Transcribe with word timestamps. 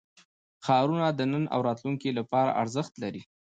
ښارونه 0.65 1.07
د 1.11 1.21
نن 1.31 1.43
او 1.53 1.59
راتلونکي 1.67 2.09
لپاره 2.19 2.55
ارزښت 2.61 2.93
لري. 3.03 3.21